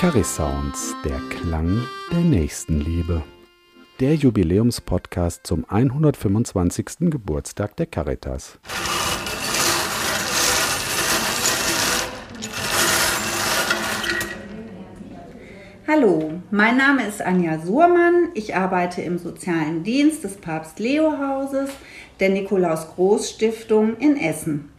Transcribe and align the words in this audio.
Carisounds, 0.00 0.94
der 1.04 1.18
Klang 1.28 1.82
der 2.12 2.20
Nächstenliebe. 2.20 3.24
Der 3.98 4.14
Jubiläumspodcast 4.14 5.44
zum 5.44 5.64
125. 5.68 7.10
Geburtstag 7.10 7.74
der 7.74 7.86
Caritas. 7.86 8.60
Hallo, 15.88 16.30
mein 16.52 16.76
Name 16.76 17.04
ist 17.08 17.20
Anja 17.20 17.58
Surmann. 17.58 18.28
Ich 18.34 18.54
arbeite 18.54 19.02
im 19.02 19.18
sozialen 19.18 19.82
Dienst 19.82 20.22
des 20.22 20.36
Papst 20.36 20.78
Leo 20.78 21.18
Hauses 21.18 21.70
der 22.20 22.28
Nikolaus 22.28 22.86
Groß 22.94 23.30
Stiftung 23.30 23.96
in 23.96 24.16
Essen. 24.16 24.70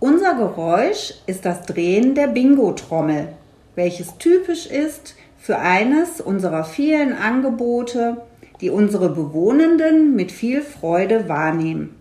Unser 0.00 0.34
Geräusch 0.34 1.14
ist 1.28 1.44
das 1.44 1.62
Drehen 1.62 2.16
der 2.16 2.26
Bingo-Trommel, 2.26 3.28
welches 3.76 4.18
typisch 4.18 4.66
ist 4.66 5.14
für 5.38 5.58
eines 5.58 6.20
unserer 6.20 6.64
vielen 6.64 7.12
Angebote, 7.12 8.22
die 8.60 8.70
unsere 8.70 9.10
Bewohnenden 9.10 10.16
mit 10.16 10.32
viel 10.32 10.62
Freude 10.62 11.28
wahrnehmen. 11.28 11.94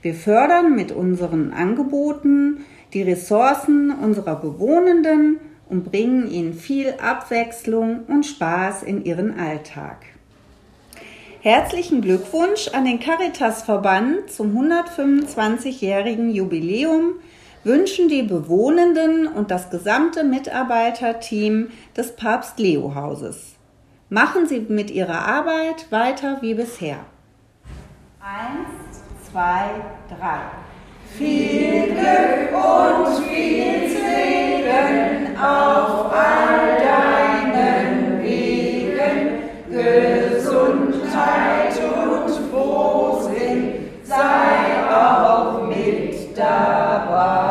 Wir 0.00 0.14
fördern 0.14 0.74
mit 0.74 0.92
unseren 0.92 1.52
Angeboten 1.52 2.64
die 2.94 3.02
Ressourcen 3.02 3.90
unserer 3.90 4.36
Bewohnenden 4.36 5.40
und 5.68 5.90
bringen 5.90 6.30
ihnen 6.30 6.54
viel 6.54 6.94
Abwechslung 7.02 8.04
und 8.06 8.24
Spaß 8.24 8.82
in 8.82 9.04
ihren 9.04 9.38
Alltag. 9.38 9.98
Herzlichen 11.40 12.00
Glückwunsch 12.00 12.68
an 12.68 12.86
den 12.86 13.00
Caritas-Verband 13.00 14.30
zum 14.30 14.56
125-jährigen 14.56 16.30
Jubiläum 16.30 17.16
wünschen 17.64 18.08
die 18.08 18.22
Bewohnenden 18.22 19.26
und 19.26 19.50
das 19.50 19.70
gesamte 19.70 20.22
Mitarbeiterteam 20.22 21.70
des 21.96 22.14
Papst 22.14 22.58
Leo 22.58 22.94
Hauses. 22.94 23.54
Machen 24.10 24.46
Sie 24.46 24.60
mit 24.60 24.90
Ihrer 24.90 25.26
Arbeit 25.26 25.90
weiter 25.90 26.38
wie 26.40 26.54
bisher. 26.54 26.98
Eins, 28.20 29.02
zwei, 29.30 29.70
drei. 30.08 30.40
Viel 31.16 31.86
Glück 31.86 32.52
und 32.52 33.24
viel 33.24 33.88
Segen 33.88 35.36
auf 35.38 36.12
all 36.12 36.78
deinen 36.78 38.22
Wegen. 38.22 39.42
Gesundheit 40.34 40.94
und 41.82 42.30
Frohsinn 42.50 43.88
sei 44.04 44.94
auch 44.94 45.66
mit 45.66 46.36
dabei. 46.36 47.43